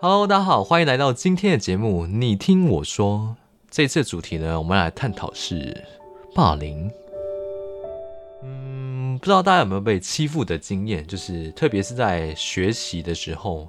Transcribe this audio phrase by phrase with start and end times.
[0.00, 2.06] Hello，大家好，欢迎来到今天的节目。
[2.06, 3.34] 你听我说，
[3.68, 5.84] 这次主题呢，我们来探讨是
[6.36, 6.88] 霸凌。
[8.44, 11.04] 嗯，不知道大家有没有被欺负的经验？
[11.04, 13.68] 就是特别是在学习的时候，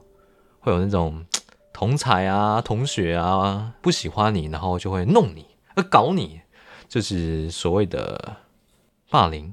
[0.60, 1.26] 会有那种
[1.74, 6.42] 同才啊、同学啊不喜欢你，然后就会弄你、呃搞你，
[6.88, 8.38] 就是所谓的
[9.10, 9.52] 霸凌。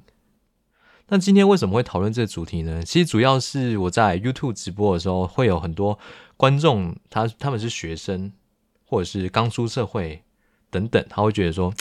[1.09, 2.83] 那今天为什么会讨论这个主题呢？
[2.83, 5.97] 其实主要是我在 YouTube 直播的时候，会有很多
[6.37, 8.33] 观众，他他们是学生，
[8.85, 10.25] 或者是刚出社会
[10.69, 11.73] 等等，他会觉得说，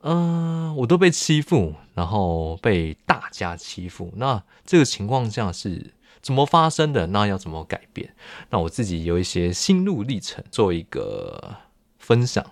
[0.00, 7.06] 嗯、我都被欺负，然后被大家欺负，那这个情况下是怎么发生的？
[7.06, 8.12] 那要怎么改变？
[8.50, 11.58] 那我自己有一些心路历程，做一个
[12.00, 12.44] 分享，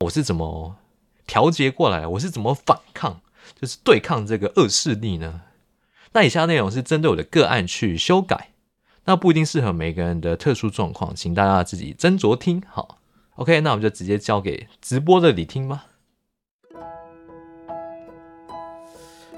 [0.00, 0.76] 我是怎么
[1.26, 3.22] 调节过来，我是怎么反抗。
[3.58, 5.42] 就是对抗这个恶势力呢？
[6.12, 8.50] 那以下内容是针对我的个案去修改，
[9.04, 12.98] 那不一定适合每个人的特殊状况，请大家自己斟酌听好。
[13.36, 15.86] OK，那我们就直接交给直播的你听吧。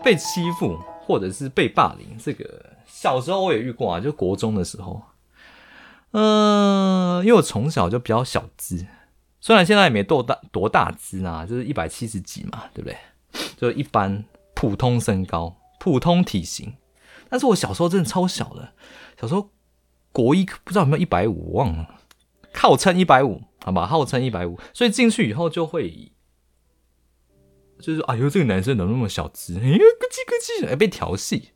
[0.03, 5.03] 被欺负或者是被霸凌，这个小时候我也遇过啊，就国中的时候。
[6.13, 8.87] 嗯、因为我从小就比较小只，
[9.41, 12.97] 虽然现在也没多大多大只啊，就是一百七十几嘛，对不对？
[13.63, 14.25] 就一般
[14.55, 16.75] 普通身高、普通体型，
[17.29, 18.73] 但是我小时候真的超小的，
[19.21, 19.51] 小时候
[20.11, 22.01] 国一不知道有没有一百五，忘了，
[22.53, 26.11] 号称一百五，好吧，号称一百五，所以进去以后就会，
[27.79, 29.57] 就是哎呦，这个男生怎么那么小只？
[29.61, 31.51] 哎呦，咯叽咯叽，哎，被调戏。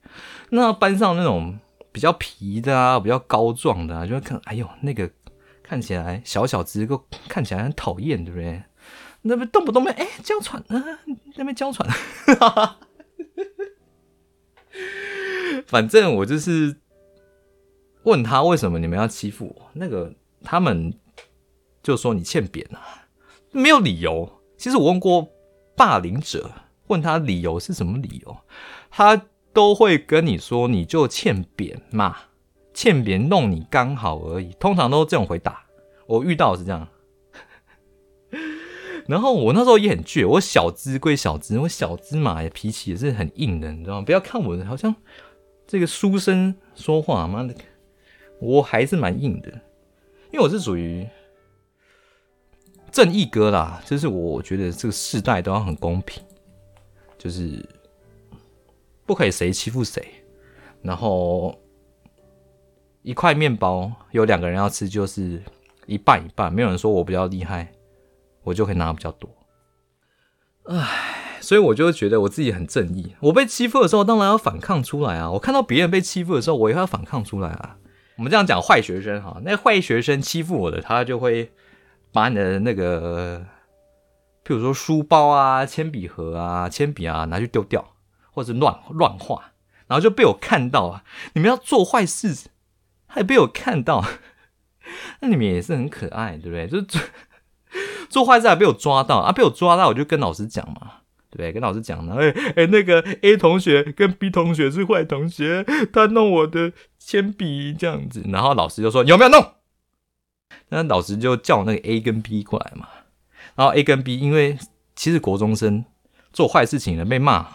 [0.51, 1.59] 那班上那种
[1.91, 5.11] 比较皮的啊，比较高壮的啊，就会看，哎呦，那个
[5.61, 8.63] 看起来小小只，个看起来很讨厌，对不对？
[9.29, 11.01] 那边动不动哎娇喘啊，
[11.35, 11.89] 那边娇喘，
[15.67, 16.77] 反正我就是
[18.05, 20.95] 问他为什么你们要欺负我，那个他们
[21.83, 23.09] 就说你欠扁啊，
[23.51, 24.41] 没有理由。
[24.57, 25.29] 其实我问过
[25.77, 26.51] 霸凌者，
[26.87, 28.37] 问他理由是什么理由，
[28.91, 29.21] 他
[29.53, 32.17] 都会跟你说你就欠扁嘛，
[32.73, 35.65] 欠扁弄你刚好而已，通常都是这种回答。
[36.07, 36.89] 我遇到是这样。
[39.09, 44.05] 然后我那时候也很倔，我小只归小只，我小资嘛，脾气也是很硬的，你知道吗？
[44.05, 44.95] 不要看我好像
[45.67, 47.55] 这个书生说话，妈的，
[48.41, 49.49] 我还是蛮硬的，
[50.33, 51.07] 因为我是属于
[52.91, 56.23] 正义哥啦，就是我觉得这个世代都要很公平，
[57.17, 57.65] 就是
[59.05, 60.05] 不可以谁欺负谁，
[60.83, 61.57] 然后
[63.03, 65.41] 一块面包有两个人要吃，就是
[65.87, 67.73] 一半一半，没有人说我比较厉害。
[68.47, 69.29] 我就可以拿比较多，
[70.69, 73.17] 唉，所以我就觉得我自己很正义。
[73.19, 75.29] 我被欺负的时候，当然要反抗出来啊！
[75.33, 77.77] 我看到别人被欺负的时候，我也要反抗出来啊！
[78.17, 81.53] 我们这样讲坏学生哈，那坏学生欺负我的，他就会
[82.13, 83.45] 把你的那个，
[84.45, 87.95] 譬如说书包啊、铅笔盒啊、铅笔啊拿去丢掉，
[88.31, 89.53] 或者乱乱画，
[89.89, 91.03] 然后就被我看到啊！
[91.33, 92.49] 你们要做坏事，
[93.09, 94.05] 还被我看到，
[95.19, 96.69] 那你们也是很可爱，对不对？
[96.69, 97.05] 就是。
[98.17, 99.31] 做坏事还被我抓到啊！
[99.31, 101.53] 被我抓到，我就跟老师讲嘛，对不对？
[101.53, 105.63] 跟老师讲呢，哎、欸、哎、那个 A 同学跟 B 同学是坏同学，
[105.93, 109.53] 他弄我的铅笔这样子，然后老师就说有没有弄？
[110.71, 112.89] 那老师就叫那个 A 跟 B 过来嘛，
[113.55, 114.57] 然后 A 跟 B 因为
[114.95, 115.85] 其实国中生
[116.33, 117.47] 做坏事情的被骂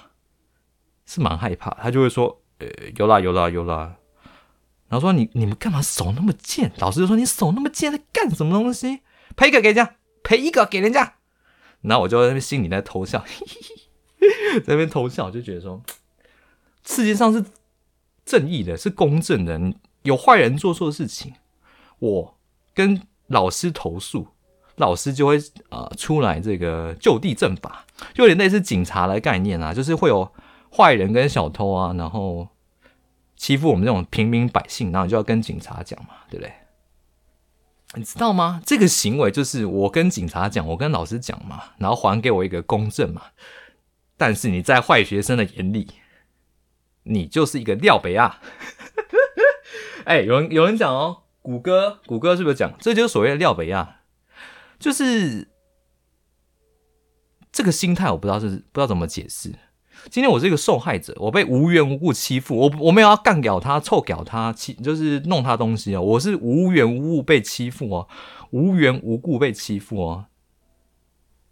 [1.07, 2.67] 是蛮害怕，他就会说，呃、
[2.97, 3.95] 有啦有啦有啦，
[4.89, 6.71] 然后说你你们干嘛手那么贱？
[6.77, 8.99] 老师就说你手那么贱，在干什么东西？
[9.35, 9.95] 賠一個給人家。
[10.31, 11.15] 賠一个给人家，
[11.81, 15.81] 然後我就在那边心里在偷笑，嘿嘿嘿在那边偷笑，就觉得说，
[16.85, 17.43] 世界上是
[18.23, 19.59] 正义的，是公正的。
[20.03, 21.33] 有坏人做错事情，
[21.99, 22.37] 我
[22.73, 24.29] 跟老师投诉，
[24.77, 25.37] 老师就会
[25.69, 30.31] 呃出来这个就地正法，就有点类似警察的概念啊，就是会有
[30.75, 32.47] 坏人跟小偷啊，然后
[33.35, 36.53] 欺负我们这种平民百姓，然後就要跟警察讲嘛，对不对？
[37.95, 38.61] 你知道吗？
[38.65, 43.21] 这个行为就是我跟警察讲，我跟老师讲嘛，然后还给我一个公正嘛。
[44.15, 45.87] 但是你在坏学生的眼里，
[47.03, 48.39] 你就是一个廖北亚！
[50.05, 52.73] 哎、有人有人讲哦，谷歌谷歌是不是讲？
[52.79, 54.01] 这就是所谓的廖北亚，
[54.79, 55.49] 就是
[57.51, 59.53] 这个心态，我不知道是不知道怎么解释。
[60.09, 68.07] 今天我是一个受害者，我被无缘无故欺负，我我没有要干掉他、臭屌他、欺就是弄他东西哦，我是无缘无故被欺负哦，
[68.51, 70.25] 无缘无故被欺负哦。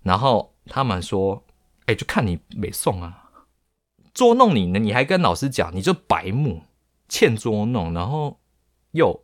[0.01, 1.43] 然后他们说
[1.85, 3.29] ：“哎、就看你没送啊，
[4.13, 6.63] 捉弄你呢，你还跟老师讲，你就白目，
[7.07, 8.39] 欠捉弄，然后
[8.91, 9.23] 又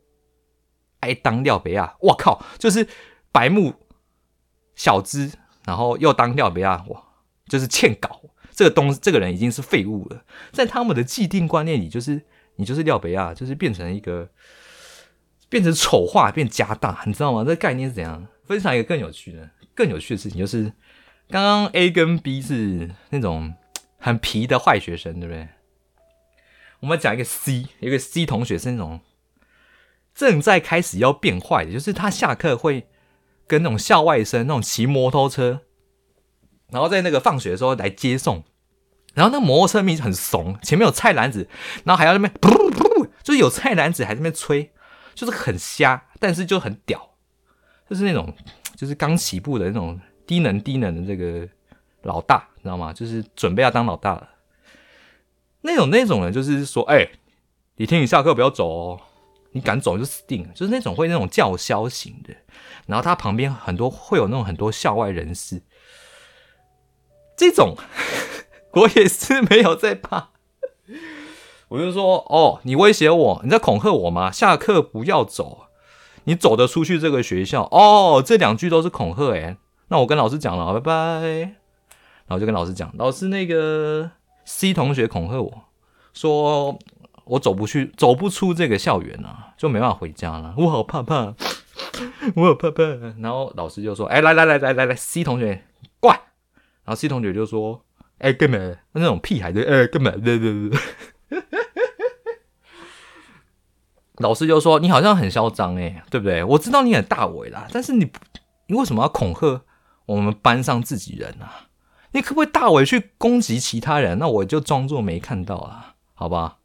[1.00, 2.88] 爱当掉别啊，我靠，就是
[3.32, 3.74] 白目
[4.76, 5.32] 小资，
[5.66, 7.04] 然后又当掉别啊，哇，
[7.48, 8.22] 就是欠搞。
[8.56, 10.24] 这个东这个人已经是废物了，
[10.54, 12.22] 在他们的既定观念里，就是
[12.56, 14.30] 你就是廖北亚，就是变成一个
[15.50, 17.44] 变成丑化，变加大，你知道吗？
[17.46, 18.26] 这概念是怎样？
[18.46, 20.72] 分享一个更有趣的、更有趣的事情，就是
[21.30, 23.54] 刚刚 A 跟 B 是那种
[23.98, 25.50] 很皮的坏学生，对不对？
[26.80, 29.02] 我们讲一个 C，一个 C 同学是那种
[30.14, 32.88] 正在开始要变坏的，就是他下课会
[33.48, 35.62] 跟那种校外生那种骑摩托车。
[36.76, 38.44] 然后在那个放学的时候来接送，
[39.14, 41.48] 然后那摩托车名很怂，前面有菜篮子，
[41.86, 44.74] 然后还要那边噗噗，就是有菜篮子还在那边吹，
[45.14, 47.12] 就是很瞎，但是就很屌，
[47.90, 48.36] 就是那种
[48.76, 51.48] 就是刚起步的那种低能低能的这个
[52.02, 52.92] 老大，你知道吗？
[52.92, 54.30] 就是准备要当老大了。
[55.62, 57.08] 那种那种人就是说，哎，
[57.78, 59.02] 李天宇下课不要走哦，
[59.54, 62.36] 你敢走就死定了，就是那种会那种叫嚣型的。
[62.86, 65.62] 然后他旁边很多会有那种很多校外人士。
[67.36, 67.76] 这种
[68.74, 70.30] 我也是没有在怕，
[71.70, 74.32] 我就说哦，你威胁我，你在恐吓我吗？
[74.32, 75.68] 下课不要走，
[76.26, 78.22] 你走得出去这个学校哦。
[78.26, 80.92] 这两句都是恐吓哎，那我跟老师讲了，拜拜。
[82.28, 84.10] 然后就跟老师讲，老师那个
[84.46, 85.62] C 同学恐吓我
[86.14, 86.78] 说
[87.26, 90.54] 我走不去，走不出这个校园啊，就没办法回家了。
[90.58, 91.36] 我好怕怕，
[92.36, 92.84] 我好怕怕。
[93.20, 95.64] 然后老师就说，哎，来来来来来来，C 同学
[96.00, 96.20] 过来。
[96.86, 97.84] 然后 C 同学就说
[98.20, 100.80] ：“哎，根本那种屁孩的，哎，根本对对对。”
[104.20, 106.44] 老师就说：“你好像很嚣张，哎，对不对？
[106.44, 108.10] 我知道你很大伟啦，但是你
[108.68, 109.62] 你为什么要恐吓
[110.06, 111.68] 我们班上自己人啊？
[112.12, 114.18] 你可不可以大伟去攻击其他人？
[114.20, 116.60] 那我就装作没看到啊，好吧？”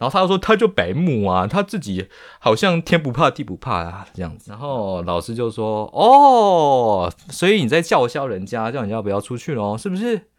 [0.00, 2.08] 然后他就说：“他就白目啊，他自己
[2.38, 10.30] 好像天不怕地不怕啊，这样子。”然后老师就说：“哦，所以你在叫嚣人家，叫人家不要出去咯，是不是？”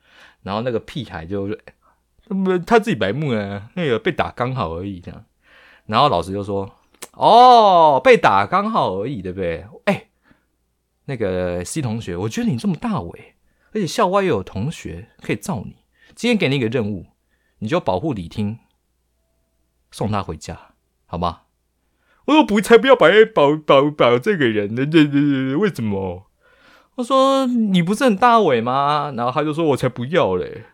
[0.42, 1.56] 然后那个屁孩就说
[2.44, 5.26] ：“不，他自己白目啊，那个被打刚好而已，这样。”
[5.86, 6.68] 然后老师就说
[7.14, 9.64] ：“哦，被打刚好而已，对不对？
[9.86, 10.08] 哎，
[11.06, 13.36] 那个 C 同学，我觉得你这么大伟，
[13.76, 15.76] 而且校外又有同学可以罩你，
[16.16, 17.06] 今天给你一个任务，
[17.60, 18.58] 你就保护李听。”
[19.92, 20.58] 送他回家，
[21.06, 21.42] 好吗？
[22.26, 24.86] 我说不，才不要保保保保这个人呢！
[24.86, 26.28] 对对对，为什么？
[26.96, 29.12] 我说你不是很大伟吗？
[29.16, 30.66] 然后他就说我才不要嘞。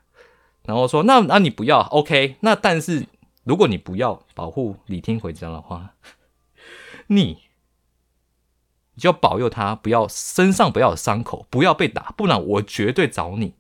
[0.63, 2.35] 然后说那那你不要，OK？
[2.41, 3.05] 那但是
[3.45, 5.93] 如果你不要保护李听回家的话，
[7.07, 7.23] 你
[8.95, 13.53] 你就要保佑他不要身上不要有伤口，不要被打，不然我绝对找你。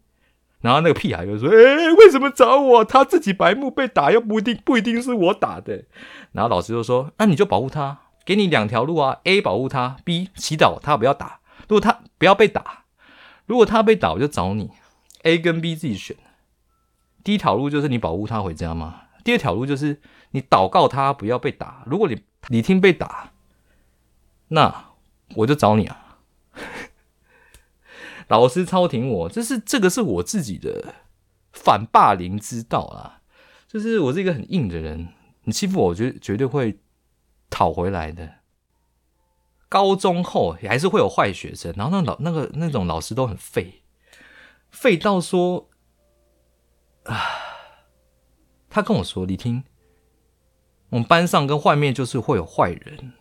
[0.61, 2.83] 然后那个屁孩就说：“哎，为什么找我？
[2.83, 5.85] 他自己白目被打，又不一定不一定是我打的。”
[6.33, 11.39] 然后老师就说：“那你就保护他，给你两条路啊，A 保护他，B 祈祷他不要打。
[11.67, 12.85] 如果他不要被打，
[13.45, 14.71] 如果他被打，我就找你。
[15.23, 16.17] A 跟 B 自己选。
[17.23, 19.01] 第一条路就是你保护他回家嘛。
[19.23, 20.01] 第二条路就是
[20.31, 21.83] 你祷告他不要被打。
[21.85, 23.31] 如果你你听被打，
[24.47, 24.85] 那
[25.35, 26.05] 我就找你啊。”
[28.27, 30.95] 老师超挺我，这是这个是我自己的
[31.53, 33.21] 反霸凌之道啊！
[33.67, 35.09] 就是我是一个很硬的人，
[35.43, 36.79] 你欺负我，我绝绝对会
[37.49, 38.35] 讨回来的。
[39.69, 43.83] 高中后也还是会有坏学生，然后那老那个那种老师都很废，
[44.69, 45.69] 废到说
[47.03, 47.15] 啊，
[48.69, 49.63] 他跟我说：“你听，
[50.89, 53.13] 我们班上跟外面就是会有坏人，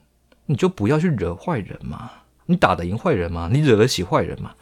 [0.47, 2.11] 你就不要去惹坏人嘛。”
[2.47, 3.49] 你打得赢坏人吗？
[3.53, 4.55] 你惹得起坏人吗？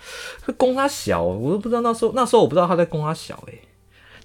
[0.57, 3.61] 攻他小，我都不知道那时候，那时候我不知道他在攻他小，诶，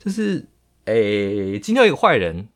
[0.04, 0.48] 就是
[0.86, 2.50] 诶，今天有一个坏人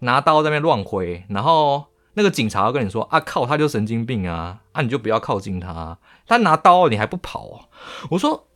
[0.00, 1.84] 拿刀在那边乱挥，然后
[2.14, 7.68] 那个警察跟你说啊，靠，他就神经病啊，啊，你就不要靠近他，他拿刀你还不跑？
[8.10, 8.48] 我说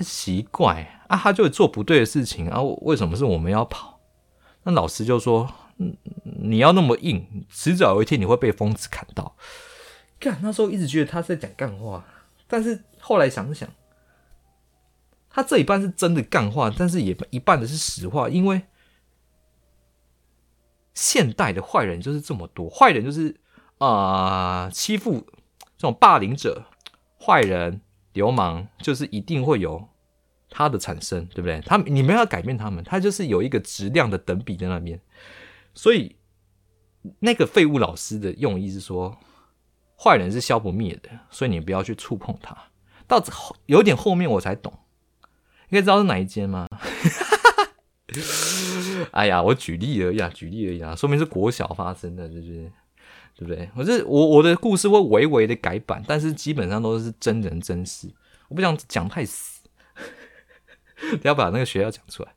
[0.00, 4.00] 奇怪啊，他就做不对的事情啊，为什么是我们要跑？
[4.64, 5.96] 那老师就说，嗯，
[6.42, 9.34] 你要那么硬，迟早有一天你会被疯子砍到。
[10.20, 12.04] 干那时候一直觉得他在讲干话，
[12.48, 13.68] 但是后来想想，
[15.30, 18.28] 他这一半是真的干话，但是也一半的是实话。
[18.28, 18.62] 因为
[20.92, 23.36] 现代的坏人就是这么多，坏人就是
[23.78, 25.24] 啊欺负
[25.76, 26.64] 这种霸凌者、
[27.24, 27.80] 坏人、
[28.12, 29.88] 流氓，就是一定会有
[30.50, 31.60] 他的产生，对不对？
[31.60, 35.00] 他你没有改变他们，他就是有一个质量的等比在那边。
[35.74, 36.16] 所以
[37.20, 39.16] 那个废物老师的用意是说。
[39.98, 42.56] 坏人是消不灭的，所以你不要去触碰他。
[43.06, 44.72] 到后有点后面我才懂，
[45.70, 46.66] 应该知道是哪一间吗？
[49.12, 52.70] 哎呀，我举例而已啊，举例而已啊，说明是国小发生的，就是
[53.34, 53.68] 对不对？
[53.76, 58.12] 我这我我的故事会微微的改版，但是基本上都是真人真事，
[58.48, 59.68] 我不想讲太死，
[61.20, 62.34] 不要把那个学校讲出来。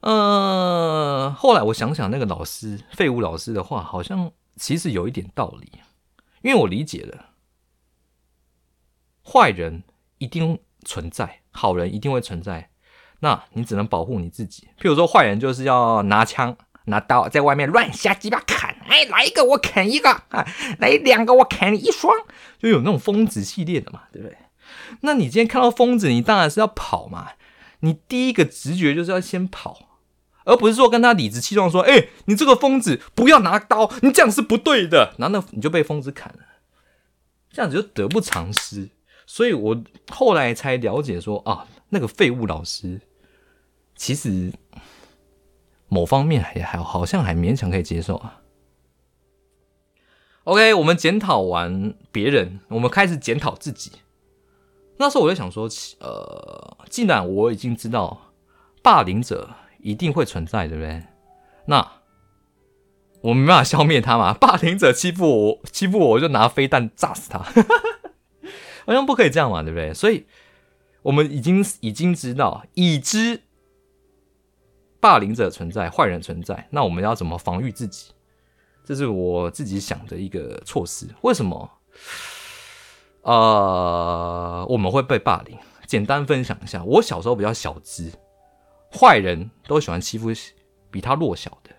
[0.00, 5.72] 呃，后来我想想，那个老师废物老师的话，好像其实有一点道理，
[6.42, 7.30] 因为我理解了，
[9.24, 9.82] 坏人
[10.18, 12.70] 一定存在，好人一定会存在，
[13.20, 14.68] 那你只能保护你自己。
[14.78, 20.46] 譬如说，坏人就是要拿枪拿刀在外面乱瞎鸡巴砍，哎，来一个我砍一个，啊，
[20.78, 22.12] 来两个我砍你一双，
[22.58, 24.36] 就有那种疯子系列的嘛，对不对？
[25.00, 27.32] 那你今天看到疯子，你当然是要跑嘛，
[27.80, 29.91] 你第一个直觉就是要先跑。
[30.44, 36.40] 而不是说跟他理直气壮说：“哎，你这个疯子，不要拿刀，你这样是不对的。”然后呢，你就被疯子砍了，
[37.50, 38.88] 这样子就得不偿失。
[39.24, 43.00] 所以我后来才了解说啊，那个废物老师
[43.94, 44.52] 其实
[45.88, 48.40] 某方面也还好像还勉强可以接受啊。
[50.44, 53.92] OK，我们检讨完别人，我们开始检讨自己。
[54.98, 55.68] 那时候我就想说，
[56.00, 58.32] 呃，既然我已经知道
[58.82, 59.48] 霸凌者。
[59.82, 61.02] 一定会存在，对不对？
[61.66, 61.92] 那
[63.20, 64.32] 我没办法消灭他嘛？
[64.40, 67.38] 霸凌者欺负我，欺负我，我就拿飞弹炸死他，
[68.86, 69.92] 好像不可以这样嘛，对不对？
[69.92, 70.26] 所以
[71.02, 73.42] 我们已经已经知道，已知
[74.98, 78.12] 霸凌者存在，坏人存在，那我们要怎么防御自己？
[78.84, 81.06] 这是我自己想的一个措施。
[81.20, 81.70] 为什么？
[83.22, 85.56] 呃，我们会被霸凌？
[85.86, 88.10] 简单分享一下，我小时候比较小资。
[88.92, 90.28] 坏人都喜欢欺负
[90.90, 91.70] 比他弱小的。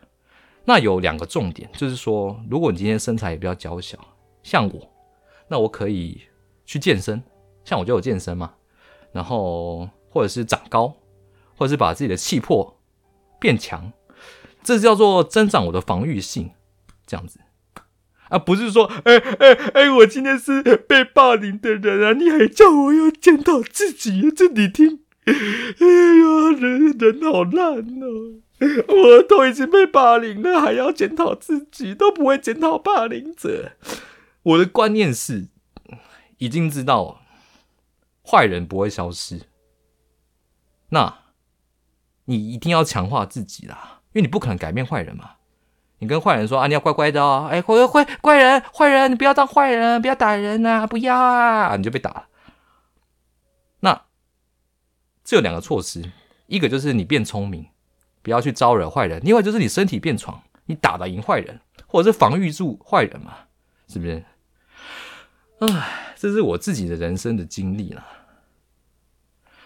[0.65, 3.97] 那有两个重点，就是说，如果你今天身材也比较娇小，
[4.41, 4.91] 像我，
[5.47, 6.21] 那我可以
[6.65, 7.21] 去健身，
[7.65, 8.53] 像我就有健身嘛。
[9.11, 10.95] 然后或者是长高，
[11.55, 12.79] 或者是把自己的气魄
[13.39, 13.91] 变强，
[14.63, 16.51] 这叫做增长我的防御性，
[17.05, 17.39] 这样子，
[18.29, 25.02] 而不是说，哎哎哎，我今天是被霸凌的人啊，你还叫我要检讨自己，这你听。
[25.25, 28.41] 哎呀，人人好烂哦！
[28.87, 33.73] 我都已经被霸凌了，还要检讨自己，都不会检讨霸凌者。
[34.43, 35.47] 我的观念是，
[36.37, 37.21] 已经知道
[38.25, 39.41] 坏人不会消失，
[40.89, 41.19] 那
[42.25, 45.31] 你一定要强化自己啦，因为你不可能改变坏人嘛。
[45.99, 52.27] 你跟坏人说啊，你要乖乖的哦，哎，坏坏坏人，坏人，你不要当坏人，不要打人啊，不要啊，你就被打了。
[53.79, 54.01] 那
[55.23, 56.11] 这有两个措施，
[56.47, 57.67] 一个就是你变聪明，
[58.21, 63.33] 不要去招惹坏人；另外就是你身体变壮，你打得赢坏人，或者是防御住坏人嘛，
[63.87, 64.23] 是不是？
[65.59, 68.05] 唉，这是我自己的人生的经历了。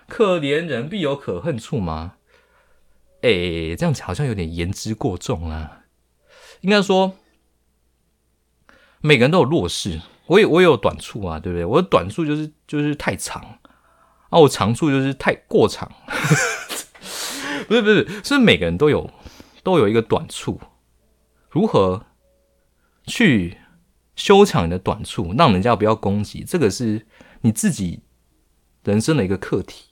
[0.08, 2.18] 可怜人必有可恨处吗？
[3.22, 5.86] 哎，这样子好像有点言之过重啊。
[6.62, 7.18] 应该说，
[9.02, 11.66] 每个人都有弱势，我也我也有短处啊，对不对？
[11.66, 13.58] 我的短处就是就是太长。
[14.29, 15.91] 啊，我长处就是太过长，
[17.67, 19.10] 不 是不是，是每个人都有
[19.63, 20.60] 都有一个短处，
[21.50, 22.05] 如何
[23.05, 23.57] 去
[24.15, 27.05] 修长你的短处，让人家不要攻击，这个是
[27.41, 28.01] 你自己
[28.84, 29.86] 人生的一个课题。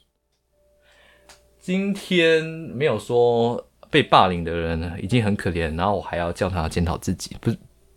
[1.58, 7.50] 今天没有说被霸凌的人呢，已经很可怜，然后我还要叫他检讨自己，不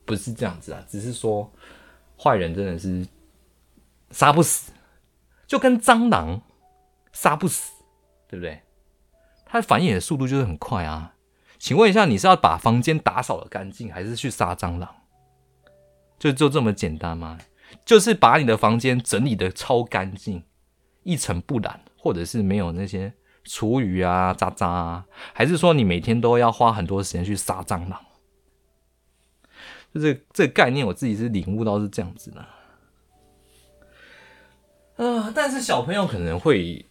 [0.05, 1.51] 不是这样子啊，只是说
[2.17, 3.05] 坏人真的是
[4.11, 4.71] 杀不死。
[5.49, 6.43] 就跟蟑螂
[7.11, 7.73] 杀不死，
[8.27, 8.61] 对不对？
[9.47, 11.15] 它繁衍的速度就是很快啊。
[11.57, 14.87] 请问一下，你是要把房间打扫的干净，还是去杀蟑螂？
[16.19, 17.39] 就就这么简单吗？
[17.83, 20.43] 就是把你的房间整理的超干净，
[21.01, 23.11] 一尘不染，或者是没有那些
[23.43, 27.99] 厨余啊、渣渣啊，还是说你每天都要花很多时间去杀蟑螂？
[29.95, 32.45] 就是这个概念，我自己是领悟到是这样子的。
[34.99, 36.85] 呃，但是小朋友可能会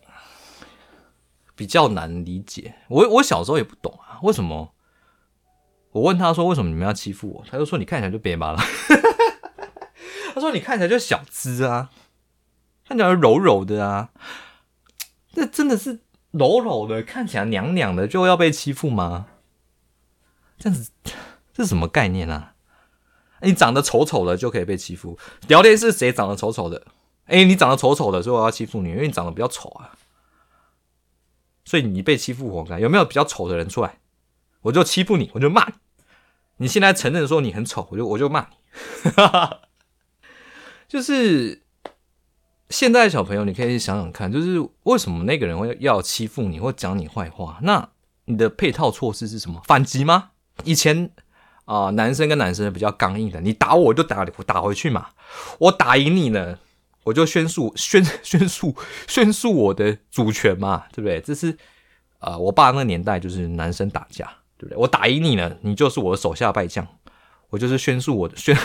[1.55, 2.75] 比较难理解。
[2.88, 4.73] 我我小时候也不懂啊，为什么？
[5.93, 8.59] 我问他说：“为什么你们要欺负我？”他就说：“你看起来就别巴了。
[10.33, 11.91] ”他说：“你看起来就小资啊，
[12.87, 14.09] 看起来柔柔的啊，
[15.31, 16.00] 这真的是
[16.31, 19.27] 柔柔的，看起来娘娘的，就要被欺负吗？
[20.59, 20.91] 这样子，
[21.53, 22.55] 这是什么概念啊？
[23.43, 25.19] 你长得丑丑的就可以被欺负？
[25.47, 26.87] 聊天是谁长得丑丑的？”
[27.29, 29.93] 哎，你长得丑丑的，所以我要欺负你，因为你长得比较丑啊，
[31.65, 32.81] 所以你被欺负活该。
[32.81, 33.99] 有没有比较丑的人出来？
[34.63, 35.75] 我就欺负你，我就骂你。
[36.57, 39.11] 你现在承认说你很丑，我就我就骂你。
[40.89, 41.63] 就是
[42.71, 47.59] 现在小朋友，你可以想想看，就是为什么那个人会要欺负你或讲你坏话？
[47.63, 47.91] 那
[48.25, 49.63] 你的配套措施是什么？
[49.67, 50.31] 反击吗？
[50.65, 51.11] 以前
[51.67, 55.11] 啊，男生跟男生比较刚硬的，你打我我就打打回去嘛。
[55.59, 56.59] 我打赢你呢，
[57.09, 58.75] 我就宣诉宣宣诉
[59.07, 61.21] 宣诉我的主权嘛，对不对？
[61.21, 61.57] 这是
[62.19, 64.79] 啊，我爸那个年代就是男生打架，对不对？
[64.79, 66.87] 我打赢你了，你就是我的手下败将，
[67.50, 68.57] 我就是宣诉我的宣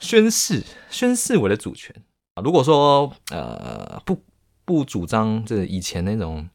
[0.00, 1.94] 宣誓宣誓我的主权
[2.34, 2.42] 啊。
[2.42, 4.22] 如果说呃不
[4.64, 6.48] 不主张这以前那种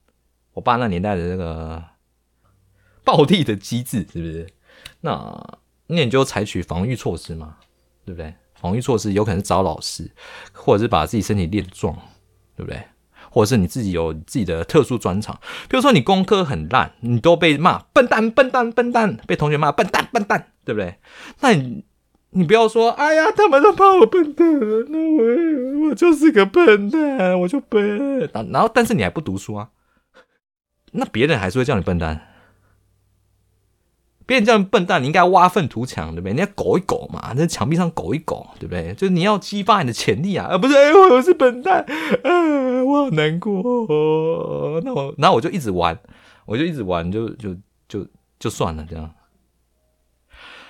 [0.54, 1.84] 我爸那年代的那个。
[3.04, 4.48] 暴力的机制是不是？
[5.02, 7.58] 那那你就采取防御措施嘛，
[8.06, 8.36] 对不对？
[8.62, 10.12] 防御措施有可能是找老师，
[10.54, 11.98] 或者是把自己身体练壮，
[12.56, 12.82] 对不对？
[13.32, 15.40] 或者是你自己有自己的特殊专长，
[15.70, 21.00] 比如说你功课很烂，你都被骂笨蛋、笨蛋、笨蛋，被同学骂笨蛋、笨蛋，对不对？
[21.40, 21.86] 那你
[22.32, 24.46] 你不要说，哎呀，他们都骂我笨蛋，
[24.90, 28.30] 那我我就是个笨蛋，我就笨。
[28.52, 29.70] 然后，但是你还不读书啊？
[30.92, 32.31] 那别人还是会叫你笨蛋。
[34.32, 36.32] 别人叫你笨蛋，你应该挖粪图强，对不对？
[36.34, 38.94] 你要狗一狗嘛，在墙壁上狗一狗，对不对？
[38.94, 41.82] 就是你要激发你的潜力啊，而不是 哎，我是笨蛋，
[42.24, 43.62] 啊，我好难过。
[44.86, 46.00] 那我，那我就一直玩，
[46.46, 47.54] 我就一直玩，就就
[47.90, 48.08] 就
[48.40, 49.14] 就算了这样。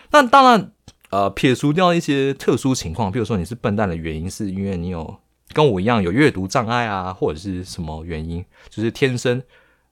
[0.09, 0.71] 那当然，
[1.11, 5.17] 呃，撇除掉一些特殊情况，比如说你是笨蛋的原因，是因为你有
[5.53, 9.43] 跟我一样有阅读障碍啊，或者是什么原因，就是天生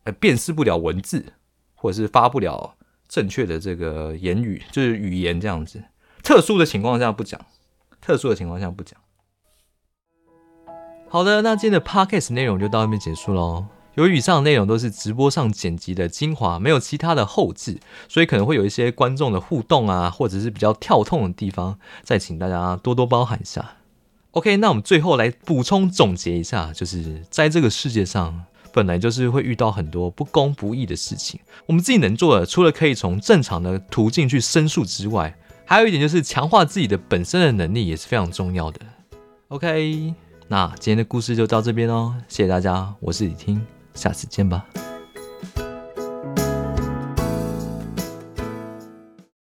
[0.06, 1.24] 呃辨识不了文字，
[1.76, 2.74] 或者是发不了。
[3.10, 5.84] 正确的这个言语就是语言这样子，
[6.24, 7.42] 特殊的情况下不讲，
[8.00, 8.98] 特殊的情况下不讲。
[11.10, 13.66] 好的，那今天的 podcast 内容就到这边结束喽。
[13.96, 23.78] 由于以上内容都是直播上剪辑的精华，没有其他的后置，所以可能会有一些观众的互动啊，或者是比较跳痛的地方，再请大家多多包涵一下。
[24.32, 28.46] OK，那我们最后来补充总结一下，就是在这个世界上。
[28.72, 35.36] 本来就是会遇到很多不公不义的事情，我们自己能做的，除了可以从正常的途径去申诉之外，
[35.66, 38.80] 还有一点就是强化自己的本身的能力也是非常重要的。
[39.50, 40.14] OK，
[40.48, 43.62] 那今天的故事就到这边哦，谢谢大家，我是李听，
[43.94, 44.66] 下次见吧。